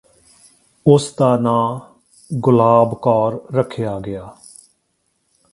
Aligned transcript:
ਉਸ 0.85 1.13
ਦਾ 1.19 1.35
ਨਾਂ 1.37 1.79
ਗੁਲਾਬ 2.31 2.95
ਕੌਰ 2.95 3.39
ਰੱਖਿਆ 3.55 3.99
ਗਿਆ 3.99 4.27